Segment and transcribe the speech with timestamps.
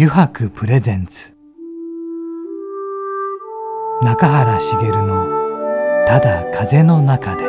[0.00, 1.34] 油白プレゼンツ。
[4.00, 5.26] 中原茂の
[6.06, 7.42] 「ただ風の中で」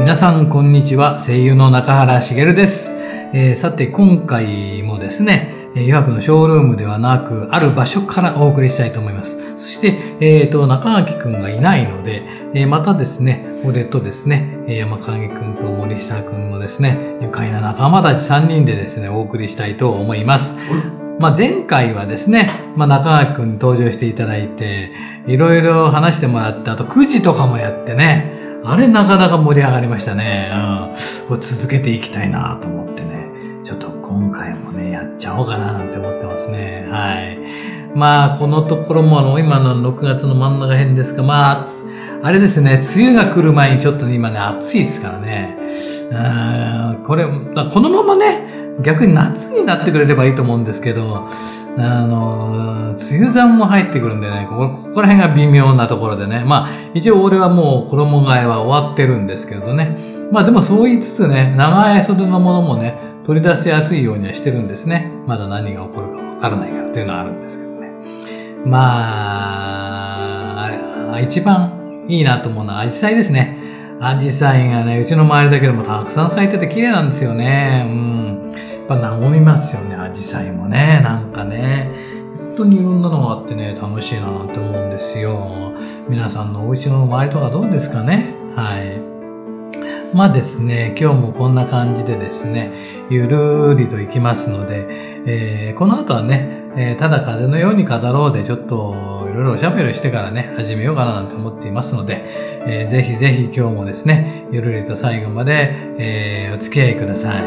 [0.00, 1.20] 皆さんこんにちは。
[1.20, 2.92] 声優の中原茂です、
[3.32, 9.56] えー、さて今回もですねえ予約のショールームではなく、ある場所からお送りしたいと思います。
[9.56, 12.22] そして、えっ、ー、と、中垣くんがいないので、
[12.54, 20.56] えー、またですね、俺とですね、山影くんと森下くんのですね、愉快な仲間たち3人でですね、お送りしたいと思います。
[21.20, 24.90] まあ、前回はですね、まあ、中垣くんに登場していただいて、
[25.26, 30.50] いろいろ話してもらって、あと9時とかもやってね、あれなかなか盛り上がりましたね。
[30.52, 31.28] うん。
[31.28, 33.09] これ続けていきたいなと思ってね。
[33.70, 36.88] ちょっと今回もね、やっちゃおうかななんて思ってますね。
[36.90, 37.38] はい。
[37.96, 41.68] まあ、このところもあの、今の6月の真ん中辺ですが、まあ、
[42.20, 45.56] あれですね、梅雨が来る前にちょっとね、今ね、暑いですからね。
[46.10, 51.28] うん、これ、このままね、逆に夏になってくれればいいと思うんですけど、
[51.78, 56.42] あの、梅雨残も入ってくるんでね、こここら辺が微妙なところでね。
[56.44, 60.18] まあ、一応俺はもう衣替えは終わってるんですけどね。
[60.32, 65.10] まあでもそう言いつつね、長い袖のものもね、取り出しやすいようにはしてるんですね。
[65.26, 67.90] まだ何が起こるかわからないからというのはあるんですけどね。
[68.64, 69.90] ま
[71.14, 73.58] あ、一番いいなと思うのはアジサイですね。
[74.00, 77.84] アジサイがね、うちの周りだけでもたくさん咲いてて綺麗なんですよね。
[77.86, 78.54] うん。
[78.88, 81.00] やっぱ和みますよね、アジサイもね。
[81.04, 81.90] なんかね。
[82.56, 85.72] 本当にいろんなのがあってね、楽しいななんて思うんですよ。
[86.08, 88.34] 皆さんのお家の周りとかどうですかね？
[88.56, 89.09] はい。
[90.12, 92.70] まあですね、今日もこんな感じでですね、
[93.10, 94.86] ゆるりといきますので、
[95.26, 102.24] えー、この後はね、えー、ただ風のように語ろうでちょっといろいろおしゃべりしてからね、始めようかななんて思っていますので、
[102.66, 107.44] えー、ぜひぜひ今日もですね、ゆるりと最後まで、えー、お付き合いください。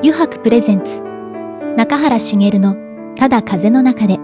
[0.00, 1.02] 油白プレゼンツ
[1.76, 4.16] 中原茂のただ風の中で。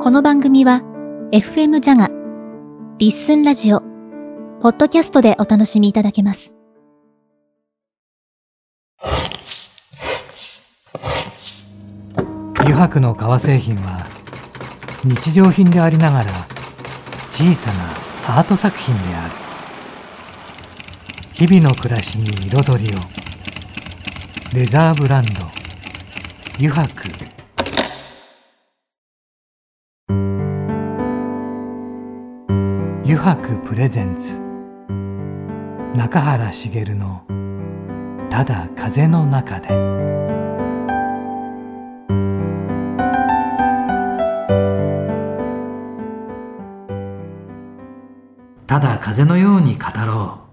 [0.00, 0.82] この番組は
[1.32, 2.10] FM ジャガ、
[2.98, 3.80] リッスンラジオ、
[4.60, 6.54] ポッドキャストでお楽しみいただけます。
[12.58, 14.08] 油白の革製品は
[15.04, 16.48] 日常品でありながら
[17.30, 19.34] 小さなアート作品である
[21.32, 22.98] 日々の暮らしに彩りを
[24.52, 25.55] レザーブランド
[26.58, 26.88] 油白。
[33.04, 34.40] 油白プレゼンツ。
[35.94, 37.24] 中原茂の
[38.32, 39.68] 「ただ風の中で」
[48.66, 50.45] ただ風のように語ろう。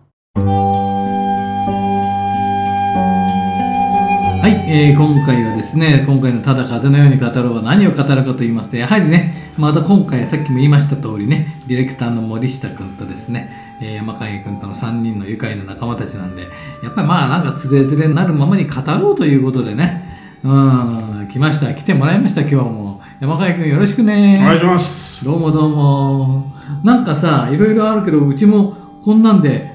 [4.75, 13.51] えー、今回はですね、今回のただ風のように語ろうは何を語るかと言いますと、やはりね、また今回さっきも言いました通りね、ディレクターの森下くんとですね、
[13.83, 16.47] えー、山影くんとの3人の愉快な仲間たちなんで、
[16.81, 21.71] やっぱりまあなんかつれづれになるままに語ろうということでね、うん、来ました。
[21.75, 22.99] 来てもらいました、今日も。
[23.21, 24.39] 山影くんよろしくね。
[24.41, 25.23] お願いします。
[25.23, 26.51] どうもどうも。
[26.83, 29.71] なんかさ、いろいろあるけど、うちもこんなんで、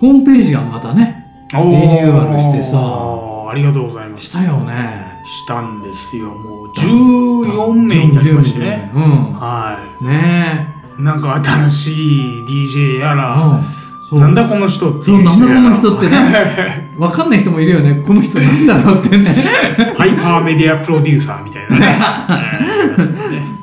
[0.00, 3.11] ホームページがまたね、リニューアルしてさ、
[3.52, 4.24] ありがとうございます。
[4.24, 5.20] したよね。
[5.26, 6.30] したんですよ。
[6.30, 8.90] もう14名になりましたね。
[8.94, 9.02] うん。
[9.34, 10.04] はい。
[10.04, 10.68] ね
[10.98, 11.02] え。
[11.02, 13.60] なんか新しい DJ やら、
[14.10, 16.92] うん、なんだこの人ってそう、なんだこの人ってね。
[16.96, 18.02] わかんない人もいるよね。
[18.06, 19.18] この人なんだろうってね。
[19.98, 21.86] ハイパーメディアプロデューサーみたいなね。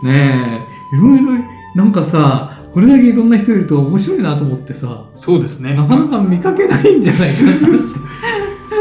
[0.04, 0.96] ねえ。
[0.96, 1.44] いろいろ、
[1.74, 5.06] なんかさ、これだけいろんな人いると面白いなと思ってさ。
[5.16, 5.74] そうですね。
[5.74, 7.80] なかなか見かけないんじゃないかな。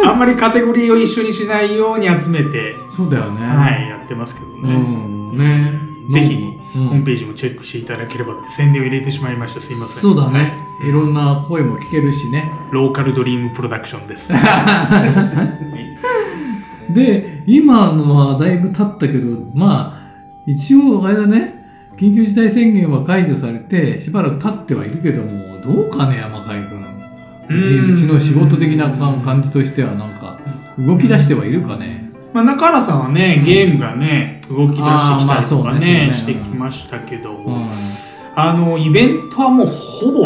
[0.04, 3.46] あんまりカテゴリーを一緒にしないように集めて、そうだよね。
[3.46, 4.74] はい、やってますけどね。
[4.74, 4.78] う
[5.34, 5.88] ん、ね。
[6.10, 6.36] ぜひ、
[6.72, 9.60] ホームページもチェックしていただければって宣伝を入れてしまいました。
[9.60, 10.02] すいません。
[10.02, 10.52] そうだね。
[10.86, 12.50] いろんな声も聞けるしね。
[12.72, 14.32] ローカルドリームプロダクションです。
[16.94, 19.98] で、今のはだいぶ経ったけど、まあ、
[20.46, 21.58] 一応あれだね、
[21.98, 26.77] 緊急事態宣言は解除されて、しばらく経ってはいるけども、どうかね、山海君。
[27.48, 30.38] うちの仕事的な感じとしてはなんか
[30.78, 32.10] 動き出してはいるかね。
[32.32, 37.36] まあ、中原さんはね、ゲームがね、動き出してきたりとかね、してきましたけど、
[38.36, 40.24] あの、イベントはもうほぼ、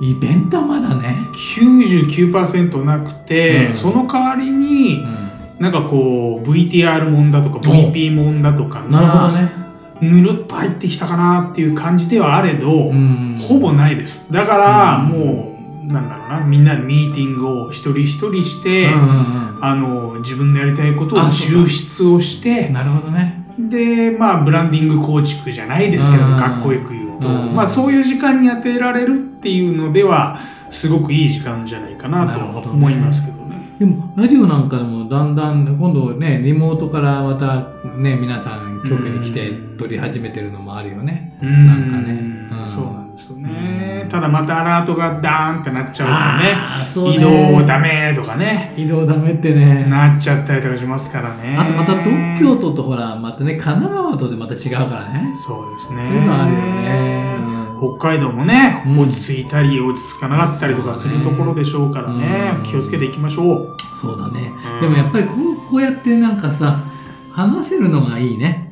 [0.00, 1.16] イベントはまだね。
[1.56, 5.30] 99%なくて、うんその代わりにう、ん。
[5.58, 9.52] なんかこう、VTR もんだとか、VP もんだとかなるほどが、ね。
[10.00, 13.36] ぬるっと入ってきたかなっていう感じではあれど、うん。
[13.38, 14.32] ほぼないです。
[14.32, 15.49] だから、うんもう、
[15.82, 23.44] なんだろうな、みんなでミーティングを一人一人して、うんうんあの、自分のやりたいことを抽出をしてうん。、なるほどね。
[23.58, 30.38] で、まあ、ブランディング構築じゃないですけど、うんかっこよく言うと、うんまあ、そういう時間に当てられるっていうのでは、
[30.70, 33.76] すごくいい時間じゃないかなと思いますけどね。
[33.78, 41.38] でも、ラジオなんかでもだんだん、今度ね、リモートからまたね、皆さん局に来てうん撮り始めてるのもあるよね。
[41.42, 44.08] うんなんかねうんそうなんですよね。
[44.10, 49.86] ただまたアラートがダーンってなっちゃうとね、ね移動ダメとかね、移動ダメってね。
[49.88, 51.56] なっちゃったりとかしますからね。
[51.56, 55.32] あとまた東京都とほら、またね、神奈川とでまた違うからね。
[55.34, 56.02] そうですね。
[56.04, 57.34] そういうのあるよね。
[57.44, 63.76] うん北海道もね、うん落ち着いたり落ち着かなかったりとかするところでしょうからね、うん気をつけていきましょう。
[63.94, 64.52] そうだね。
[64.74, 66.84] うんでもやっぱりこうこうやってなんかさ、
[67.32, 68.69] 話せるのがいいね。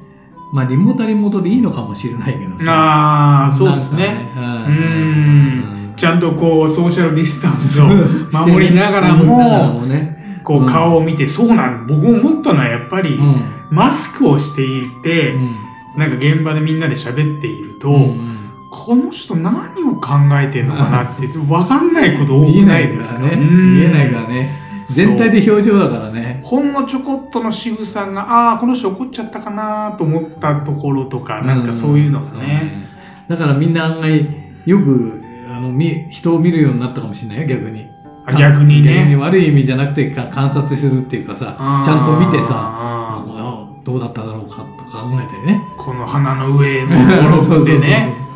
[0.51, 2.73] まあリモートはリモートでいいのかもしれないけどさ。
[2.73, 4.33] ああ、そうですね。
[4.37, 4.47] ううん
[5.93, 5.95] ん。
[5.97, 7.87] ちゃんとこう、ソーシャルディスタンスを
[8.47, 9.85] 守りながらも。
[10.45, 13.43] こう、顔を見て、そうなん、僕も思ったのはやっぱりう、ん。
[13.71, 15.57] マスクをしていて、うん
[15.97, 18.39] なんか現場でみんなで喋っていると、うん
[18.71, 24.68] この人何を考えてんのかなって、分かんないこと多くなないいですか見えないからね。
[24.91, 26.41] 全体で表情だからね。
[26.43, 32.89] ほんのちょこっとの仕草が、ああ、この人怒っちゃったかなと思ったところとか、なんかそういうのがそうね。
[33.29, 34.27] だからみんな案外、
[34.65, 37.87] よく、あの、み人を見るようになったかもしれないよ、逆に。
[38.25, 39.17] あ逆に逆にね。
[39.17, 43.25] 悪い意味じゃなくてか観察するっていうかさ、ちゃんと見てさ、
[43.85, 45.61] どうだっただろうかとか考えたりね。
[45.79, 48.15] この鼻の上のものでね。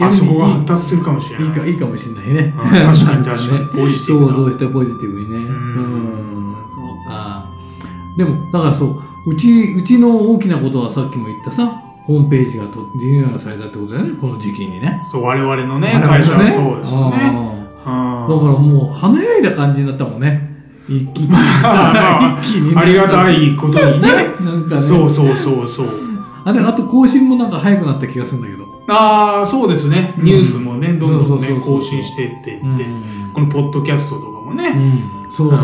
[0.00, 1.48] あそこが発達するかもしれない。
[1.48, 2.54] いいか、いいかもしれないね。
[2.56, 5.36] うん確かに確かに ねポジティブな想像してポジティブにね。
[5.36, 6.54] ううんん。
[6.74, 7.46] そうか。
[8.16, 8.86] でも、だからそ
[9.26, 11.70] う、うち、うちの大きなことはさっきも言ったさ、
[12.06, 15.00] ホームページがとリニューアルされたってことだよね、この時期にね。
[15.04, 17.16] そう、我々のね、会社はねそうですよね。
[17.18, 20.48] だからもう華やいだ感じになったもんね。
[20.88, 24.08] 一気に まあ一気にねありがたいことにね。
[24.40, 24.80] なんかね。
[24.80, 25.86] そうそうそうそう。
[26.44, 28.67] あれ、あと更新もなんか早くなった気がするんだけど。
[28.88, 30.14] ああ、そうですね。
[30.18, 32.50] ニュースもね、どんどんね、更新していって。
[32.52, 32.74] いうん。
[32.74, 32.84] って、
[33.34, 35.30] このポッドキャストとかもね、うん。
[35.30, 35.62] そうだよ。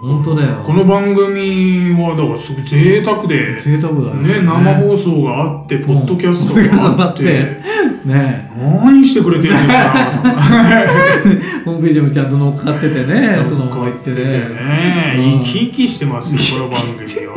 [0.00, 0.62] 本当だよ。
[0.64, 4.14] この番組は、だからすごい贅沢で、贅沢だよ。
[4.16, 8.50] ね、生放送があって、ポッドキャストががあって、あね。
[8.56, 8.78] え。
[8.84, 9.82] 何してくれてるんですか？
[11.64, 14.28] ホームページもちゃんと乗っかっててね、そのまま言っててね。
[14.28, 17.34] ね、生き生きしてますよ、この番組は。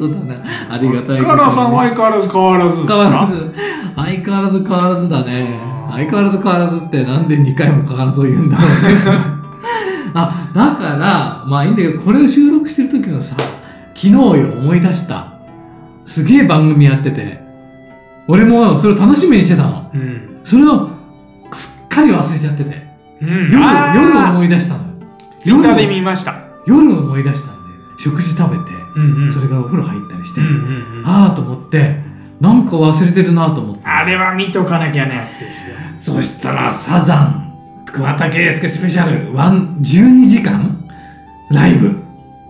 [0.00, 0.74] そうだな。
[0.74, 1.22] ありがたい。
[1.22, 3.54] カラさんは相変わらず変わらずですか変わらず。
[3.96, 5.60] 相変わらず変わらずだね。
[5.90, 9.40] 相変わらず変わらずってなんで2回も変わらずを言うんだろうって。
[10.14, 13.36] あ、だから、まあいいんだけど、これを収録してる時のさ、
[13.94, 15.34] 昨日よ、思い出した。
[16.06, 17.42] すげえ番組やってて、
[18.26, 19.90] 俺もそれを楽しみにしてたの。
[19.92, 20.40] うん。
[20.42, 20.88] それを
[21.52, 22.86] すっかり忘れちゃってて。
[23.20, 23.50] うん。
[23.50, 23.60] 夜、
[23.94, 24.90] 夜思い出したのよ。
[25.40, 26.34] ツイッターで見ました。
[26.66, 29.32] 夜思い出したんで、食事食べて、うんうん。
[29.32, 31.06] それからお風呂入ったりして、うんうんうん。
[31.06, 31.96] ああと思って、
[32.40, 33.86] なんか忘れてるなと思って。
[33.86, 35.76] あれは見とかなきゃなやつですよ。
[35.98, 40.84] そしたら、サザン、桑田佳祐スペシャル、ワン、12時間
[41.50, 41.94] ライブ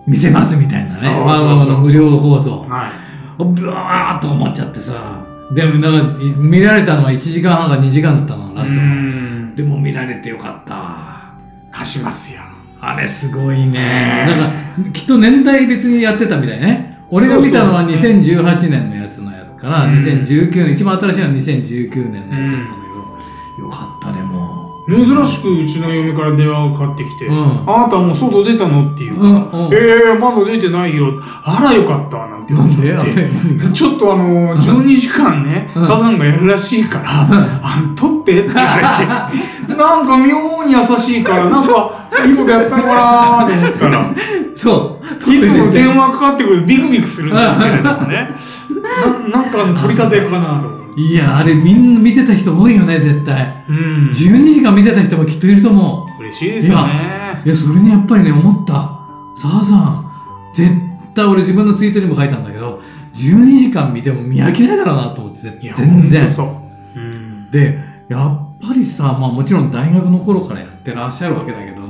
[0.07, 0.91] 見せますみたいなね。
[0.91, 2.61] そうそうそうワンワンの無料放送。
[2.69, 3.43] はい。
[3.43, 5.25] ブワーっと思っちゃってさ。
[5.53, 9.55] でも、なんか、見られたのは1時間半か2時間だったの、ラスト。
[9.57, 11.33] でも見られてよかった。
[11.71, 12.41] 貸しますよ。
[12.81, 13.71] あれすごいね。
[13.71, 16.97] ねなんか、きっと年代別にやってたみたいね。
[17.11, 22.73] 俺が見たのはそうそうです2018年のやつのやつから、うん2019年、一番新しいのは2019年のやつだったんだ
[23.57, 23.90] けど、よかった。
[24.91, 31.13] 珍しくうちの嫁から電話がかかってきて、うんあなたもう外出たのっていうから、うんうんええまだ出てないよ。
[31.43, 33.73] あらよかった、なんて言なんわれちゃって。
[33.73, 38.75] ちょっとあの、12時間ね、うんサザンがやるらしいから、あの、撮ってって言わ
[39.67, 44.15] れて、なんか妙に優しいから、なんか、いいことやったのかなーと思ったら、
[44.55, 45.33] そう。
[45.33, 48.29] いつも電話かかってくるとビクビクするんですけれどもね。
[49.29, 50.80] ななんかあの取り立てかなと。
[50.97, 53.63] いや、あれみんな見てた人多いよね、絶対。
[53.69, 54.09] うん。
[54.09, 57.41] 12時間見てた人もきっといると思嬉しいですよね。
[57.45, 57.47] う。
[57.47, 58.73] いや、それにやっぱりね、思った。
[59.37, 60.05] さあさん、
[60.53, 60.71] 絶
[61.13, 62.81] 対俺自分のツイートにも書いたんだけど、
[63.15, 66.29] 12時間見ても見飽きないだろうなと思って、いや、全然。
[66.29, 66.43] そ
[66.95, 66.99] う。
[66.99, 67.49] うん。
[67.51, 67.79] で、
[68.09, 71.81] やっぱりさ、まあもちろん大学の頃からやってらっしゃるわけだけど、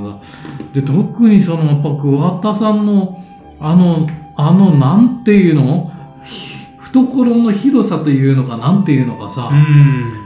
[0.72, 3.22] で、特にその、やっぱ桑田さんの、
[3.60, 5.90] あの、あの、なんていうの？
[6.24, 6.61] ひ
[6.92, 10.18] 懐の広さというのか、なんていうのかさ、うん。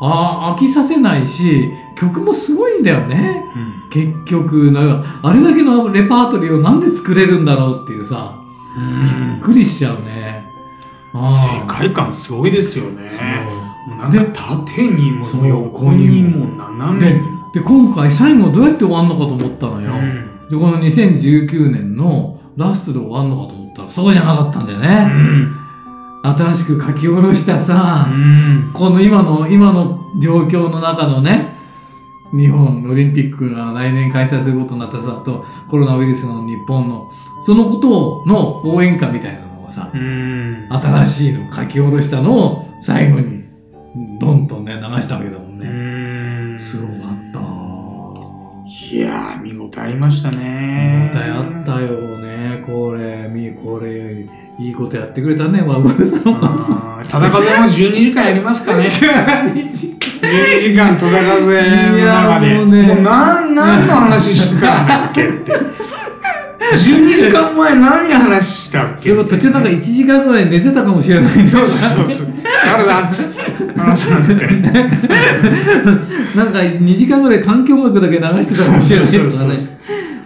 [0.00, 3.44] あ飽きさせないし、曲もすごいんだよね。
[3.56, 8.34] うん結局、なんかあれだけのレパートリーをなんで作れるんだろうっていうさ、
[8.76, 10.46] びっくりしちゃうね。
[11.14, 13.10] 世界観すごいですよね。
[13.98, 17.50] なんか縦にも横にも斜めにも。
[17.54, 19.92] で、今回最後どうやって終わんのかと思ったのよ。
[19.94, 25.04] うんで、この2019年のラストで終わんのかと思ったら、そうじゃなかったんだようね。
[25.04, 25.57] ん
[26.22, 31.56] 新しく書き下ろしたさ、うんこの今の、今の状況の中のね、
[32.32, 37.10] 日本オリンピックが来年開催することになったさ、とコロナウイルスの日本の、
[37.46, 43.44] そのことの応援歌みたいなのをさ、うん新しいの書き下ろしたのを最後に、
[44.20, 46.54] ドンとね、流したわけだもんうね。
[46.54, 47.38] んすごかった。
[48.90, 51.10] いやー、見応えありましたね。
[51.12, 52.62] 見応えあったよね。
[52.66, 53.87] これ、み、これ、
[54.58, 55.94] いいことやってくれたね、ワブさ
[56.28, 56.98] んは。
[56.98, 58.86] あー戦風も12時間やりますかね。
[58.90, 59.96] 12時
[60.76, 61.12] 間戦風
[61.92, 62.54] の中で。
[62.54, 65.52] もうねもうなん、何の話してたんだっけって。
[66.74, 72.26] 12時間前何話したっけそれも途中なんか1時間ぐらい寝てたかもしれないそうそうそうそう。
[72.68, 73.24] あれだ、つ
[73.76, 74.22] あのさん。
[76.34, 79.58] なんか2時間ぐらい環境音楽だけ流してたかもしれないとかねそうそうそう。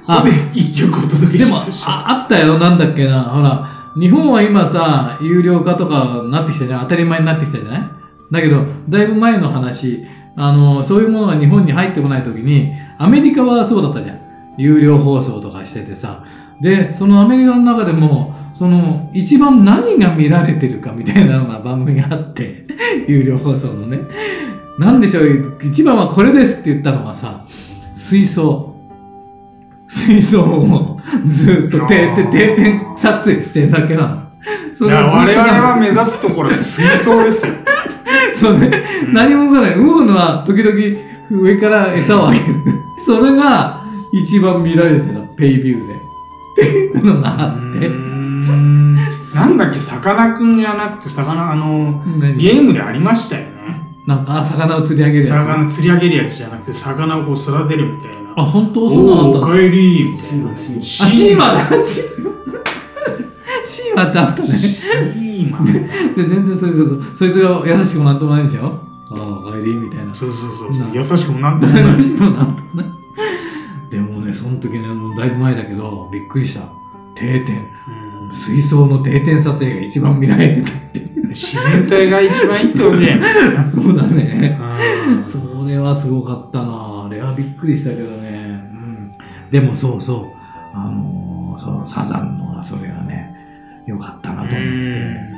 [0.06, 1.90] あで、一曲お届けでもしましょう。
[1.90, 3.20] あ、あったよ、なんだっけな。
[3.20, 6.80] ほら、日本は今さ、有料化とかなってきたじゃん。
[6.82, 7.82] 当たり前になってきたじゃない？
[8.32, 10.04] だけど、だいぶ前の話、
[10.36, 14.18] あの、そういうものが日本に入ってこないときに、アメリカはそうだったじゃん。
[14.56, 16.24] 有料放送とかしててさ。
[16.60, 22.66] で、そのアメリカの中でも、その、一番何が見られてるかみたいなのが番組があって、
[23.08, 23.98] 有料放送のね。
[24.78, 27.44] なんでしょう、一番はこれですって言ったのがさ、
[27.94, 28.71] 水槽。
[29.92, 34.22] 水槽をずっと定点、定点撮影してるだけなの。
[34.74, 37.52] そいやれ我々は目指すところ水槽ですよ。
[38.34, 38.70] そうね。
[39.12, 39.76] 何も動かない。
[39.76, 40.74] 動くのは時々
[41.30, 42.44] 上から餌をあげる。
[43.04, 43.82] それが
[44.12, 45.94] 一番見られてた、ペイビューで。
[45.94, 45.96] っ
[46.56, 47.90] ていうのがあって。
[49.36, 52.36] なんだっけ、さかなクンじゃなくて、魚、あの、何？
[52.38, 53.51] ゲームでありましたよね。
[54.06, 58.34] なんか、あ魚を釣り上げるや魚釣り上げるやつじゃなくて、魚をこう育てるみたいな。
[58.34, 58.38] つ。
[58.38, 59.46] あ、本当そうなんだ。
[59.46, 60.50] かえりみたいな。
[60.52, 61.68] あ、シーマだ。
[61.82, 62.32] シー
[63.64, 64.48] シーマってあったね。
[64.48, 65.64] シーマン。
[66.16, 68.78] で、全然そいつが、そいつが優しくもなんともないんでしょ？
[69.10, 70.12] ああ、おかえりみたいな。
[70.14, 70.88] そうそうそうなそう。
[71.16, 71.96] 優しくもなんともない。
[71.96, 72.86] 優しくもなんともない。
[73.90, 76.62] でもね、その時ね、もうだいぶ前だけど、びっくりした。
[77.14, 77.66] 定点。
[78.32, 83.64] 水槽の定点撮影が一番見られてたって自然体が一番いいってことじゃないですか。
[83.70, 84.58] そうだね。
[85.08, 88.28] うんそれはすごかったなあれはびっくりしたけどね。
[88.72, 89.10] うん。
[89.50, 90.76] でもそうそう。
[90.76, 93.34] あのーそう、サザンのそれがね、
[93.86, 95.32] よかったなと思って。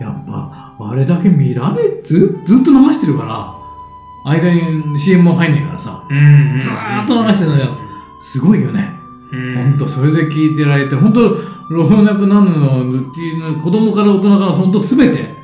[0.00, 7.76] やっぱ、あれだけ見られ、ずずっと流してるから、間に CM も入んないからさ、うんずーっと流してるのよ。
[8.22, 8.88] すごいよね。
[9.34, 11.38] うんほんと、それで聞いてられて、ほんと、
[11.70, 15.34] 老若男女のうちの子供から大人からほんとすべて。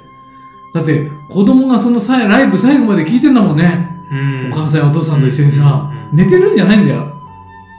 [0.73, 3.89] だって、子供がそのさライブ最後まで聞いてんだもんね。
[4.11, 7.07] うんお母さんやお父さんと一緒にさ、うん寝てるんじゃないんだよ。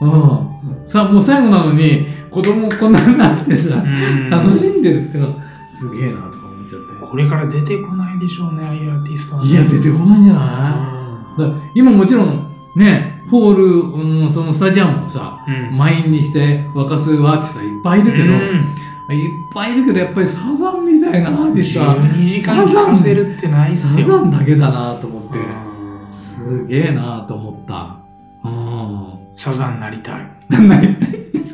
[0.00, 0.86] うん。
[0.86, 5.34] さ、もう最後なのに、子供こんなになってさ、うん楽しんでるってのは、
[5.70, 7.06] すげえなとか思っちゃって。
[7.06, 11.78] これから出てこないでしょうね、ああいうアーティストいや、出てこないんじゃない？
[11.78, 18.76] 今もちろん、ね、ホール、うん、そのスタジアムをさ、うん満員にして沸かすアーティストはいっぱいいるけど、うん
[19.10, 24.06] いっぱいいるけど、やっぱりサザンみたいなアーティストは、12時間聴かせるってないっすよ。
[24.06, 25.72] サザンだけだなと思って、うん
[26.18, 27.96] すげえなと思った。
[28.44, 29.36] うん。
[29.36, 30.26] サザンになりたい。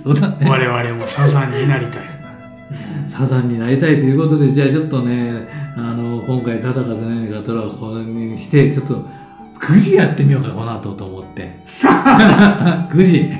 [0.02, 0.48] そうだね。
[0.48, 2.04] 我々もサザンになりたい。
[3.06, 9.04] サザンになりたいということで、じゃあちょっとね、あの、今回、ただ風のようにガトラをこれにして、ちょっと、
[9.60, 11.60] 9時やってみようか、この後と思って。
[12.90, 13.30] 9時。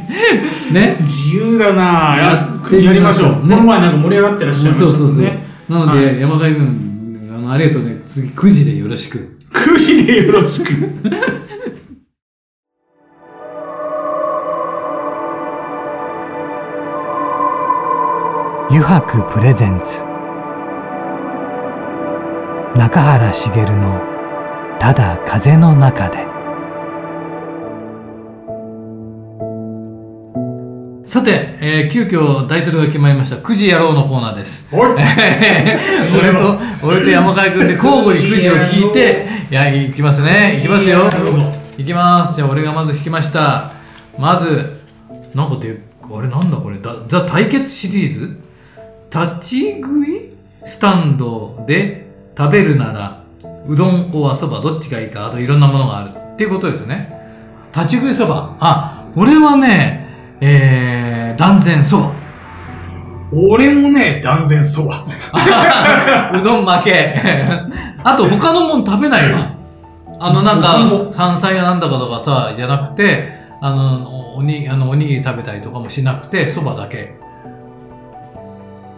[0.73, 0.99] ね。
[1.01, 2.19] 自由だなぁ。
[2.19, 3.47] やややりましょう。
[3.47, 5.23] ねこの前なんか盛り上がってらっしゃいましたそうそうそう。
[5.23, 5.47] ね。
[5.69, 8.03] なので、はい山海君、あの、ありがとうね。
[8.09, 9.39] 次9時でよろしく。
[9.53, 10.73] 9時でよろしく。
[18.71, 20.05] 油白プレゼンツ
[22.79, 24.03] 中原茂の
[24.79, 26.27] 「ただ風の中で」
[31.05, 33.37] さて、えー急遽タイトルが決まりました。
[33.37, 34.69] 9時やろうのコーナーです。
[34.75, 38.53] 俺と、俺と山海君で交互に9時を
[38.85, 40.59] 引いて、いや、いきますね。
[40.59, 41.11] いきますよ。
[41.79, 42.37] いきます。
[42.37, 43.73] じゃあ俺がまず引きました。
[44.19, 44.81] まず、
[45.35, 48.39] なんかで、あれなんだこれ、だザ対決シリーズ？
[49.11, 50.35] 立ち食い？
[50.67, 52.07] スタンドで
[52.37, 53.18] 食べるなら、
[53.69, 56.13] うどんおそばどっちがいいか、あといろんなものがある。
[56.15, 57.13] っていうことですね。
[57.75, 58.57] 立ち食いそば。
[58.61, 60.09] あ、俺はね、
[60.41, 62.13] えー、断然そば。
[63.31, 65.05] 俺もね、断然そば。
[66.33, 67.21] うどん負け。
[68.03, 69.39] あと他のもん食べないわ。
[70.19, 70.79] あのなんか、
[71.13, 73.29] 山菜やなんだかとかさ、じゃなくて、
[73.61, 77.15] あの、おにあのおにぎり食べたりとかもしなくて、そばだけ。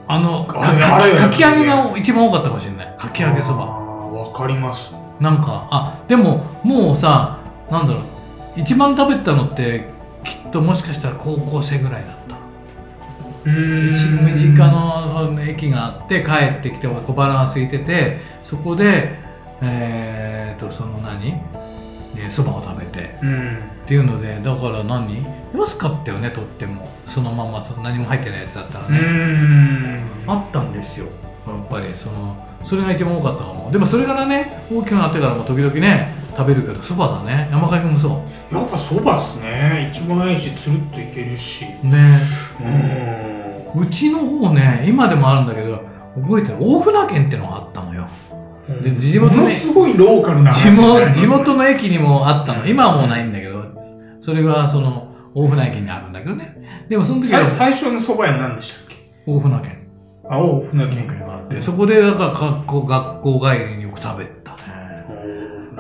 [0.07, 2.95] あの、かかかき揚げが一番多かったかもしれない。
[2.97, 3.90] かき揚げそば。
[4.41, 4.93] かります。
[5.21, 7.39] なんか、あ、でも、もうさ、
[7.71, 8.03] なんだろう、
[8.57, 9.89] 一番食べたのって、
[10.25, 12.37] きっともしかしたら高校生ぐらいだった。
[13.45, 19.19] うーん一身近の駅があって帰ってきて小腹が空いててそこで
[19.63, 21.33] えー、とその何？
[21.33, 21.43] ね
[22.29, 23.57] そばを食べてうん。
[23.57, 25.25] っていうのでだから何？
[25.55, 30.01] 安かったよねとってもそのままそ何も入ってないやつだったらね、ん。
[30.27, 31.07] あったんですよ
[31.47, 33.71] やっぱりそのそれが一番多かったかも。
[33.71, 37.49] でもそれからね大きくなってからも時々ね食べるけどそばだね。
[37.51, 39.91] 山海君もそやっぱそばっすね。
[39.93, 41.65] 一番いいし、つるっといけるし。
[41.83, 42.19] うね。
[42.61, 43.81] うーん。
[43.83, 45.83] うちの方ね今でもあるんだけど
[46.17, 46.57] 覚えてる？
[46.61, 48.09] 大船券ってのがあったのよ。
[48.83, 52.67] で地元のすごいローカルな話地元地元の駅にもあったの。
[52.67, 53.65] 今はもうないんだけど
[54.21, 56.87] それがその大船駅にあるんだけどね。
[56.89, 58.97] でもその時は最最初のそば屋何でしたっけ？
[59.27, 59.80] 大船券
[60.31, 64.59] 青船県県があってそこでだから学校学校帰りによく食べたね。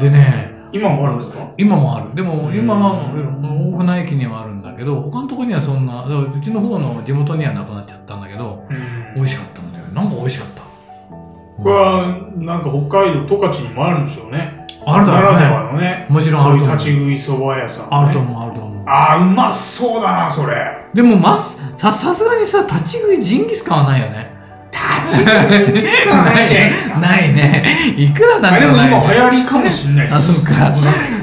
[0.00, 1.52] でね今もあるんですか？
[1.56, 2.14] 今もある。
[2.14, 2.56] でもうん。
[2.56, 9.14] 今は大船駅にはあるんだけど他のところにはそんなうちの方の地元にはなくなっちゃったんだけどうん。
[9.14, 9.84] 美味しかったんだよ。
[9.86, 10.62] なんか美味しかった。
[10.62, 14.66] これはなんか北海道十勝にもあるんでしょうね。
[14.86, 16.06] あるだならでろうねはのね。
[16.08, 16.60] もちろんあそういう。
[16.60, 18.84] ると思う立ち食いそば屋さん、ね、あると思うあると思う。
[18.86, 20.56] あーうまそうだなそれ。
[20.94, 24.29] でもまささすがにさ立ち食いジンギスカンはないよね
[24.72, 27.94] 立ち食いしかないじゃないですかないね。
[27.96, 30.74] いくらなんあでもでも今流行りかもしれないであ、すそっか。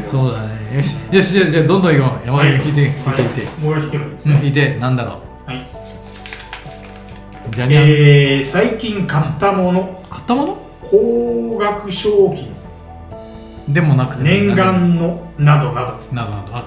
[0.10, 0.76] そうだね。
[0.78, 2.26] よし、よし、じゃあ、じゃあどんどん行こう。
[2.28, 3.66] 山はい田聞いて、聞いて、聞いて。
[3.66, 5.50] もう弾けるんですうん、いて、なんだろう。
[5.50, 5.66] はい。
[7.52, 7.84] じゃにゃん。
[7.84, 10.58] えー、最近買ったもの買ったもの？
[10.90, 12.54] 高額商品
[13.70, 14.24] でもなくて。
[14.24, 16.56] 念願のなどなどなどなど。
[16.56, 16.66] あ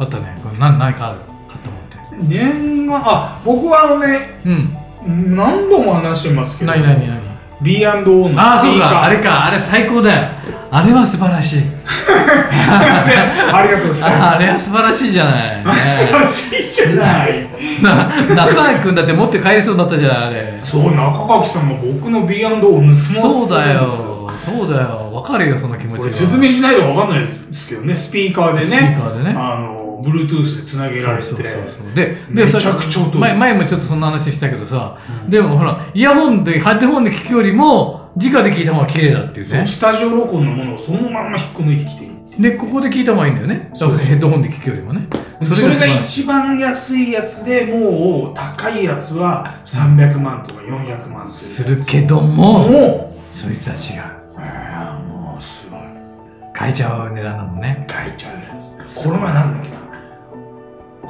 [0.00, 0.36] あったね。
[0.42, 1.18] これ何、何かある？
[1.48, 2.34] 買ったもんって。
[2.34, 4.76] 念願あ僕はあのねうん。
[5.06, 7.20] 何度も話してますけど何、何、何。
[7.62, 8.78] B&O のああ、そうか。
[8.78, 9.46] スピーカーあれか。
[9.46, 10.24] あれ最高だよ。
[10.70, 11.62] あれは素晴らしい。
[11.86, 15.64] ありがとうございあますあれは素晴らしいじゃない。
[15.64, 17.48] ね素晴らしいじゃない
[17.82, 20.58] な中井君だって持って帰りそうになったじゃん、あれ。
[20.62, 23.86] そう中垣さんも僕の B&O を盗もうとするんですそうだよ。
[23.88, 25.10] そうだよ。
[25.12, 25.98] わかるよ、その気持ちは。
[25.98, 31.22] これ説明しないと分かんないですけどねスピーカーでねスピーカーでねあの Bluetooth でつなげられて。
[31.22, 31.50] そうそうそ
[31.92, 35.30] うで、で、めちゃくちゃ音前前もちょっとそんな話したけどさ、うん。
[35.30, 39.66] でもほら、イヤホンで、ヘッドホンで聞くよりも、直で聞いた方が綺麗だっていうね。
[39.66, 43.70] スタジオ録音のものをそのまんま引っこ抜いてきてるで、ここで聞いた方がいいんだよね。
[43.74, 45.06] そうヘッドホンで聞くよりもね。
[45.42, 54.10] それが一番安いやつでもう高いやつは300万とか400万するするけども、もそいつは違う。
[54.36, 55.80] うあーもうすごい。
[56.52, 57.86] 買えちゃう値段だもんね。
[57.88, 59.04] 書いちゃうやつ。
[59.04, 59.76] この前なんだっけな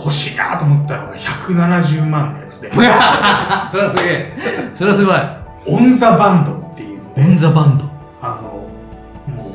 [0.01, 4.71] 欲しいなと思ったのが170万のやつで それはすげえ。
[4.75, 5.17] それはすごい。
[5.67, 7.85] オン・ザ・バンドっていうオンザバンド。
[8.23, 9.51] あのも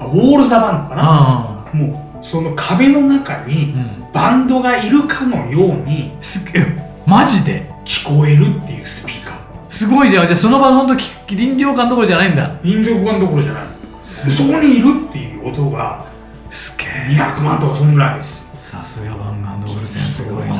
[0.00, 1.56] うあウォール・ザ・バンドかな。
[1.72, 4.04] もうその壁の中うにん。
[4.12, 6.66] バンドがいるかのようにすげえ。
[7.06, 7.70] マジで？
[7.84, 9.34] 聞こえるっていうスピーカー
[9.68, 10.26] すごいじゃん。
[10.26, 10.96] じゃあその場の本
[11.28, 12.50] 当臨場感どころじゃないんだ。
[12.62, 13.62] 臨場感どころじゃない
[14.02, 16.04] そこにいるっていう音が
[16.50, 17.08] すげえ。
[17.16, 20.56] 200万とかそんぐらいですさすがバンガンドールセンすごい違うな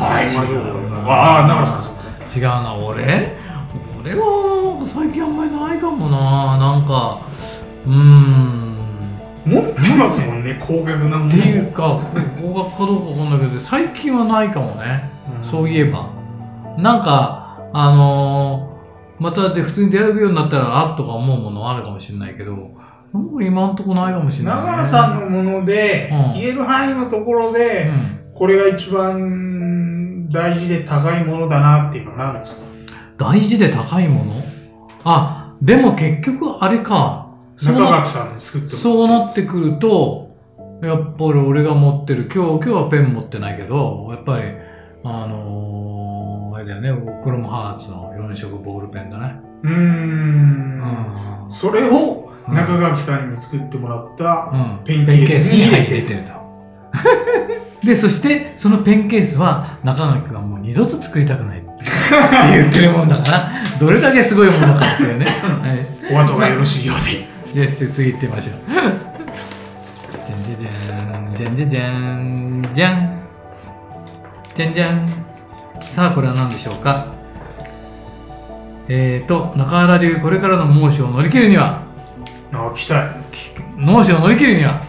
[1.06, 1.82] ああ、長野さん、
[2.28, 3.36] す違うな、俺？
[4.00, 6.58] 俺は、なんか最近あんまりないかもな。
[6.58, 7.20] なんか、
[7.86, 8.76] うーん。
[9.46, 11.28] 持ってますもんね、高額なもの。
[11.28, 12.00] っていうか、
[12.40, 15.08] 高額かどうかわかんないけど、最近はないかもね。
[15.44, 16.10] そういえば。
[16.78, 18.70] なんか、あのー
[19.22, 22.70] またで普通に出歩くようになったら、あっとか思うものあるかもしれないけど、
[23.12, 24.62] なんか今んとこないかもしれない、ね。
[24.62, 28.20] 長野さんのもので、うん言える範囲のところで、うん。
[28.34, 32.66] これが一番大事で高いものだなっていうのは何ですか？
[33.18, 34.32] 大事で高いもの？
[35.04, 37.26] あ、でも結局あれか。
[37.62, 40.34] 中垣さんに作ってもらそうなってくると、
[40.82, 44.44] やっぱり俺が持ってる、今日、今日はペン持ってないけど、やっぱり、
[45.04, 49.40] あのー、あれだよね、クロムハーツの4色ボールペンだね。
[49.62, 51.46] うーん。
[51.50, 54.80] それをうん中垣さんに作ってもらったうん。
[54.84, 56.22] ペンケースに入れてる。
[56.22, 56.32] と。
[57.86, 61.68] で、そして、そのペンケースは、中垣君はもう二度と作りたくないって
[62.50, 65.24] 言ってるもんだから、どれだけすごいものかっていうね。
[65.24, 67.64] はいお後がよろしいようで。
[67.66, 69.10] じゃあ次行ってみましょう。
[70.26, 71.90] でんででんじゃんじゃんじゃ
[72.58, 73.20] んじゃん
[74.56, 75.08] じゃんじゃん
[75.80, 77.14] さあこれは何でしょうか
[78.88, 81.82] えーと中原流これからの猛暑を乗り切るには
[82.52, 83.08] あ来たい。
[83.76, 84.82] 猛暑を乗り切るには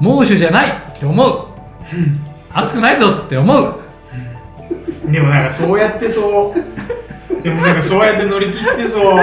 [0.00, 1.46] 猛暑じゃないって思う。
[2.52, 3.80] 暑くないぞって思う。
[5.10, 7.42] でもなんかそうやってそう。
[7.42, 9.14] でもなんかそうやって乗り切ってそう。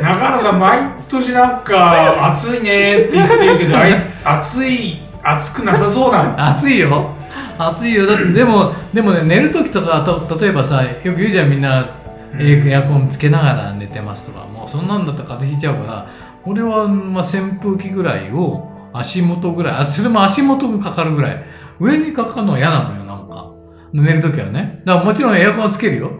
[0.00, 3.76] 中原さん毎年なんか暑いねって言ってるけど
[4.24, 7.14] 暑い暑くなさそうな暑いよ。
[7.58, 8.06] 暑いよ。
[8.06, 11.97] だってでもでもね寝る時とかと例えばさよく言うじゃんみんな
[12.38, 16.10] エエアコンつけながら寝てますとかもうそんなんだったら風邪ひいちゃうから
[16.44, 21.44] 俺はまあ扇風機ぐらいを足元ぐらいあそれも足元にかかるぐらい
[21.80, 23.52] 上にかかるのは嫌なのよなんか。
[23.92, 24.82] 寝る時はね。
[24.84, 26.10] だからもちろんエアコンはつけるよ。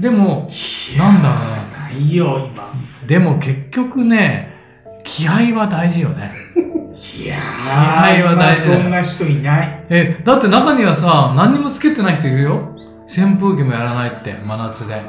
[0.00, 0.48] でも
[0.96, 2.72] なんだろうねないよ今。
[3.06, 4.54] でも結局ね
[5.04, 6.30] 気合は大事よね。
[6.56, 9.86] いや気合は大事そんな人いない。
[9.90, 12.74] えだって中にはさ何にもつけてない人いるよ。
[13.06, 15.00] 扇風機もやらないって真夏で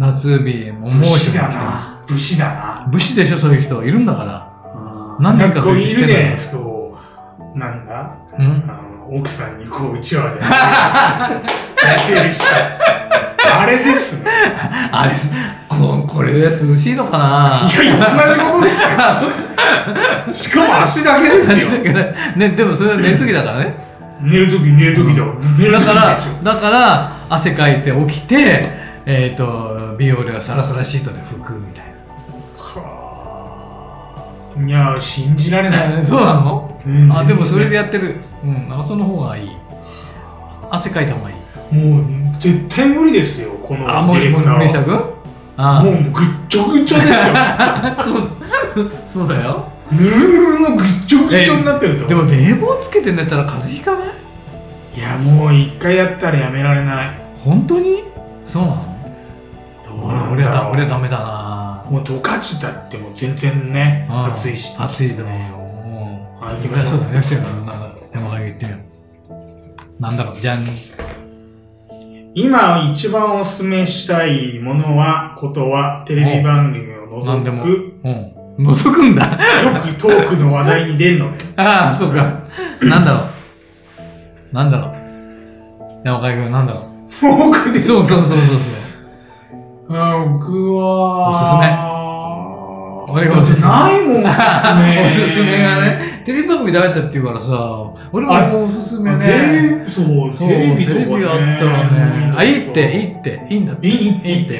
[0.00, 2.88] 夏日もう猛武暑が来てな武士だな。
[2.90, 3.84] 武士でしょそういう人。
[3.84, 4.50] いるんだから。
[5.20, 6.58] 何人かこういるじゃないそういう人ですか
[7.54, 8.16] なんだ？
[8.38, 9.18] うん？
[9.18, 10.40] 奥さんにこううちわで。
[10.40, 11.44] や
[12.02, 12.44] ってる人。
[13.52, 14.30] あれですね。
[14.90, 15.14] あれ
[15.68, 17.60] ここれで涼しいのかな？
[17.70, 18.88] いやいや同じことですよ。
[20.32, 21.58] しかも足だけですよ。
[22.36, 23.76] ね、でもそれは寝る時だからね。
[24.22, 25.24] 寝るとき寝るときだ
[25.78, 28.79] だからだから汗かいて起きて
[29.12, 31.86] えっ、と美容量サラサラシートで拭くみたい
[34.66, 36.80] いや信じられない、な、そうなの？
[36.86, 38.16] うんあでもそれでやってる。
[38.44, 38.68] うん。
[38.70, 39.50] あその方がいい。
[40.70, 41.36] 汗かいた方がいい。
[41.74, 42.04] もう
[42.38, 45.14] 絶対無理ですよこのあもうもうディレクター無理したく
[45.56, 46.02] あもうぐっ
[46.48, 47.14] ちょぐちょですよ。
[48.74, 49.68] そうそうだよ。
[49.90, 54.08] ぬるぬるのぐっちょぐちょになってるとでも冷房つけて寝たら風邪ひかない？
[54.98, 57.10] いやもう一回やったらやめられない。
[57.44, 58.04] 本当に？
[58.46, 58.89] そうなの？
[60.06, 61.84] 俺は俺はダメだな。
[61.90, 64.24] もう十勝だってもう全然ねうん。
[64.26, 64.74] 暑いし。
[64.78, 65.52] 暑いだね。
[66.86, 67.20] そうだね。
[68.14, 68.66] 山上言って
[69.98, 70.40] なんだろう。
[70.40, 70.64] じゃん
[72.34, 77.64] 今一番おすすめしたいものはことはテレビ番組を除なんでも。
[77.64, 78.68] くうん。
[78.68, 79.24] 覗くんだ。
[79.24, 82.40] よくトークの話題に出るので ああそうか。
[82.82, 83.20] なんだろ
[84.52, 84.54] う。
[84.54, 84.94] なんだろう。
[86.04, 86.86] 山上君なんだろ
[87.20, 88.46] 僕ですうそうそうそうそう。
[88.46, 88.89] そうあ
[89.90, 91.30] 僕は。
[91.30, 92.00] おすすめ。
[93.12, 93.66] 俺がおすすめ。
[93.66, 94.42] ないもんおすす
[94.74, 95.02] め。
[95.04, 99.84] おすすめがね、テレビ番組ダメだって言うからさ、俺ももうおすすめテね。
[99.88, 103.88] そうそう、テレビね、テレビあったらね、あ、いいって、いいって、いいんだって。
[103.88, 104.54] いいいいいいっって。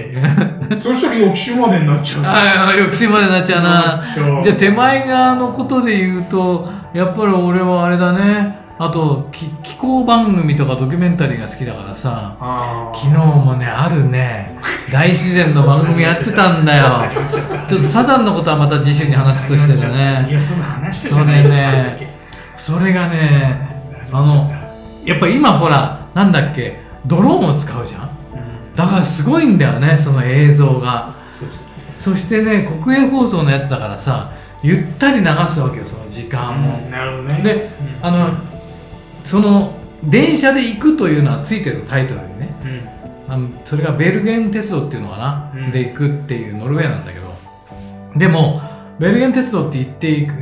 [0.69, 0.79] て。
[0.83, 4.03] そしたら翌週までになっちゃうああ、翌週までなっちゃうな。
[4.43, 8.60] じゃあ手前側のことで言うと、やっぱり俺はあれだね。
[8.83, 14.57] あと、き気候番組とかドキュメンタリーが好きだからさ、あ昨日もね、あるね、
[14.90, 16.85] 大自然の番組やってたんだよ。
[17.69, 19.93] ちょっとサザンのことはまた次週に話すとしてだい
[20.25, 20.29] ね。
[20.33, 22.14] やそうだ話してたじゃないですかそれね
[22.57, 23.69] それがね、
[24.12, 24.51] あの、
[25.05, 28.03] やっぱ今ほら、なんだっけ、ドローンを使うじゃん?
[28.03, 28.11] うん
[28.77, 31.11] だからすごいんだよね、その映像が。
[31.99, 34.31] そしてね、国営放送のやつだからさ、
[34.62, 36.79] ゆったり流すわけよ、その時間も。
[36.90, 37.71] なるほどねで
[38.03, 38.31] うんあの、
[39.25, 42.55] その、電車で行くというのはついてるタイトルにね。
[43.29, 43.33] うん。
[43.33, 45.73] あのそれがベルゲン鉄道っていうのかな、うん。
[45.73, 47.31] で行くっていうノルウェーなんだけど。
[48.17, 48.61] でも
[48.99, 50.37] ベルゲン鉄道って行っていくっ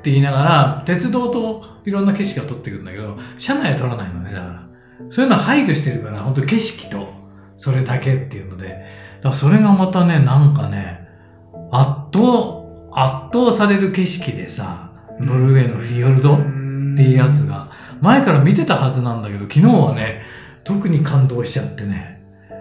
[0.00, 4.66] て言いながら鉄道といろんな景色が撮ってくるんだけど車内は撮らないのねだから。
[5.08, 7.08] そういうのは排除してるから本当景色と
[7.56, 8.68] それだけっていうので。
[8.68, 11.00] だからそれがまたねなんかね
[11.72, 12.60] 圧倒
[12.92, 17.69] 圧倒される景色でさノルウェーのフィヨルドっていうやつが
[18.00, 20.22] 前から見てたはずなんだけど昨日はね
[20.64, 22.20] 特に感動しちゃってね。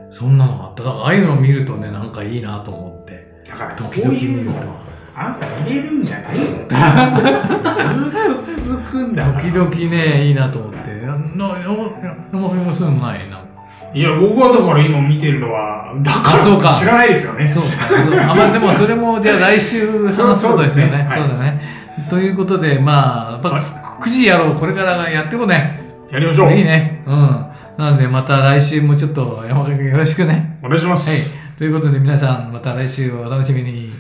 [0.10, 0.84] そんなのがあった。
[0.84, 3.44] だからああいうのを見るとねなんかいいなと思って。
[3.46, 6.44] だからこう時々見るとあんた入れるんじゃないよ。
[6.44, 10.28] ずーっと続くんだ時々ね。
[10.28, 11.02] いいなと思って。
[11.02, 13.49] ななな山本もそういうのないなんか
[13.94, 16.70] いや僕はだから今見てるのはだかあそうか。
[16.70, 17.48] ら知らないですよね。
[17.48, 17.70] そうか。
[18.06, 21.08] そうあまあでもそれもじゃあ来週話すことですよね。
[21.12, 21.30] そうですね。
[21.30, 21.62] そうだね。
[22.10, 23.62] ということでまあやっぱはい。
[23.62, 24.56] 9時やろう。
[24.56, 25.82] これからやってこうね。
[26.12, 26.54] やりましょう。
[26.54, 27.04] いいね。
[27.08, 27.46] うん。
[27.78, 30.60] なのでまた来週もちょっと山本君よろしくね。
[30.64, 31.00] お願いしまはい。
[31.00, 31.38] す、。
[31.58, 33.92] ということで皆さん、また来週お楽しみに。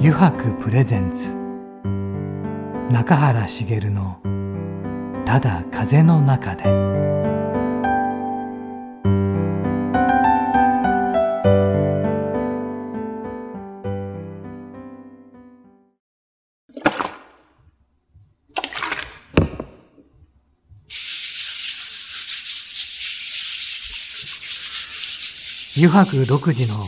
[0.00, 1.34] 油白プレゼンツ。
[2.92, 4.18] 中原茂の
[5.26, 6.64] 「ただ風の中で
[25.78, 26.86] 湯白独自の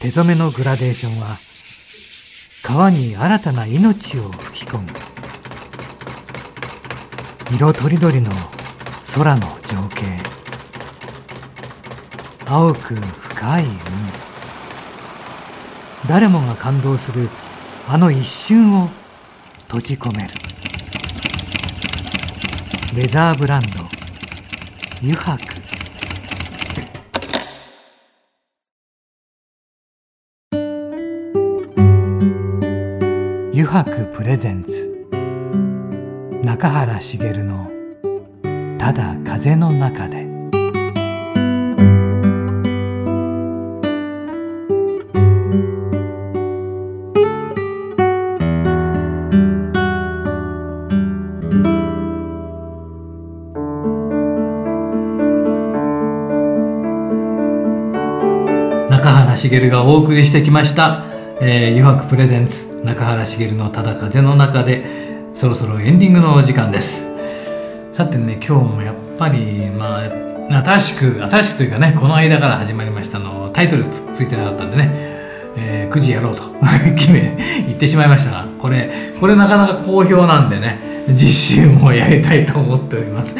[0.00, 1.38] 手染めのグラデーションは
[2.62, 5.19] 川に新たな命を吹き込む。
[7.52, 8.30] 色とりどりの
[9.12, 10.22] 空の情景。
[12.46, 13.80] 青く深い海。
[16.08, 17.28] 誰もが感動する
[17.88, 18.88] あの一瞬を
[19.64, 20.30] 閉じ込める。
[22.94, 23.68] レザーブランド。
[25.02, 25.60] 油白。
[33.52, 34.99] 油白プレゼンツ。
[36.42, 37.70] 中原茂の
[38.78, 40.24] 「ただ風の中で」
[58.88, 61.04] 中原茂がお送りしてきました、
[61.42, 65.09] えー、油白プレゼンツ中原茂のただ風の中で。
[65.40, 67.08] そろそろエンディングの時間です
[67.94, 74.90] さてね今日もやっぱりまあ新しく新しくというかねこの間から始まりましたのタイトルつついてなかったんでね、
[75.56, 76.42] えー9時やろうと
[76.94, 80.78] 決め言ってしまいましたがこれこれなかなか好評なんでね
[81.16, 83.34] 実習もやりたいと思っております。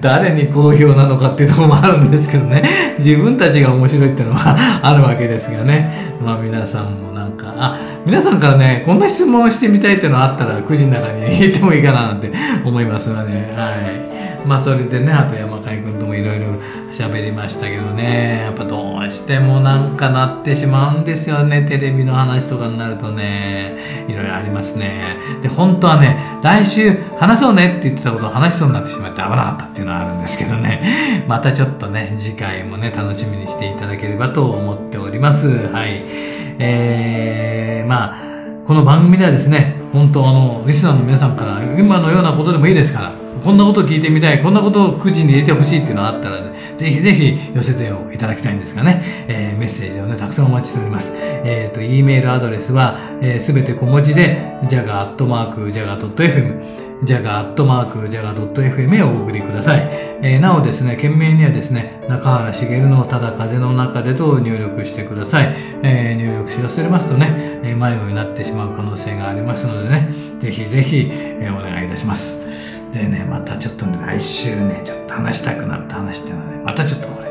[0.00, 2.62] 誰に好評なのかっていうところもあるんですけどね、
[2.98, 12.30] 自分たちが面白いっていうのは あるわけですがね、まあ皆さんもなんか、あ、皆さんからね、こんな質問してみたいっていうのあったら、9時の中に入れてもいいかななんて
[12.64, 14.14] 思いますので、はい。
[14.46, 16.48] まあそれでね、あと山海くんともいろいろ
[16.92, 25.16] 喋りましたけどね、やっぱどうしてもなんかなってしまうんですよね、テレビの話とかになるとね、いろいろありますね。
[25.40, 35.48] で、本当はね、来週話そうねって言ってたことを話しそうになってしまって危なかったっていうのはあるんですけどね、またちょっとね、次回もね、楽しみにしていただければと思っております。
[35.68, 36.33] はい。
[36.58, 38.18] えー、まあ、
[38.66, 43.12] この番組ではですね、本当あの、リスナーの皆さんから、今のようなことでもいいですから、
[43.44, 51.12] こんなことを聞いてみたい、こんなことを9時に入れてほしいっていうのがあったら、ね、ぜひぜひ寄せていただきたいんですがね、えーメッセージをね、たくさんお待ちしております。
[51.16, 52.98] えっ、と、e メールアドレスは、
[53.38, 59.88] す、べて小文字で、jaga.jaga.fm、jaga.jaga.fm へお送りください。
[60.22, 65.54] えーなおですね、件名にはですね、中原茂のただ風の中でと入力してください。
[65.82, 70.08] えー入力し忘れますとね、え迷子になってしまう可能性がありますのでね、
[70.40, 72.44] ぜひぜひ、えーお願いいたします。
[72.92, 77.28] でね、またちょっとね、来週ね、ちょっと話したくなった話っていうのはね、またちょっとこれ、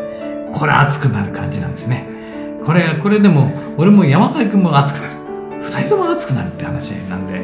[0.53, 2.07] これ熱くなる感じなんですね。
[2.65, 5.22] これ、これでも、俺も山川君も熱くなる。
[5.63, 7.41] 二人とも熱くなるって話なんで、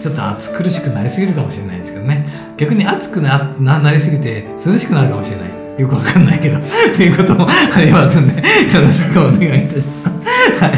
[0.00, 2.26] ちょっと暑苦しくなりすぎるかもしれないですけどね。
[2.56, 5.80] 逆に暑くななりすぎて涼しくなるかもしれない。
[5.80, 6.58] よくわかんないけど。
[6.58, 6.60] っ
[6.96, 8.42] ていうこともありますんで、よ
[8.84, 10.10] ろしくお願いいたしま
[10.58, 10.64] す。
[10.64, 10.72] はい。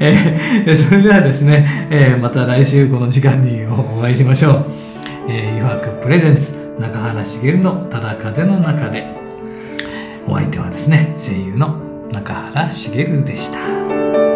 [0.00, 4.64] えーそれではですね、えーまた来週この時間にお会いしましょう。
[5.28, 9.06] えー、油白プレゼンツ中原茂のただ風の中で
[10.26, 11.76] お相手はですね声優の
[12.12, 14.27] 中原茂でした。